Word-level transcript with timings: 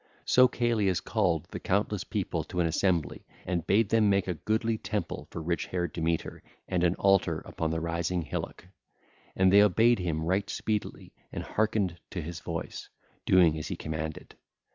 So 0.25 0.47
Celeus 0.47 0.99
called 0.99 1.45
the 1.51 1.59
countless 1.59 2.03
people 2.03 2.43
to 2.45 2.59
an 2.59 2.65
assembly 2.65 3.23
and 3.45 3.67
bade 3.67 3.89
them 3.89 4.09
make 4.09 4.27
a 4.27 4.33
goodly 4.33 4.79
temple 4.79 5.27
for 5.29 5.43
rich 5.43 5.67
haired 5.67 5.93
Demeter 5.93 6.41
and 6.67 6.83
an 6.83 6.95
altar 6.95 7.41
upon 7.45 7.69
the 7.69 7.79
rising 7.79 8.23
hillock. 8.23 8.65
And 9.35 9.53
they 9.53 9.61
obeyed 9.61 9.99
him 9.99 10.23
right 10.25 10.49
speedily 10.49 11.13
and 11.31 11.43
harkened 11.43 11.99
to 12.09 12.19
his 12.19 12.39
voice, 12.39 12.89
doing 13.27 13.59
as 13.59 13.67
he 13.67 13.75
commanded. 13.75 14.35